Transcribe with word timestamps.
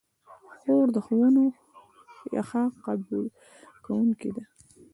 خور 0.59 0.87
د 0.95 0.97
ښوونو 1.05 1.43
ښه 2.49 2.63
قبوله 2.85 3.29
کوونکې 3.85 4.29
ده. 4.35 4.43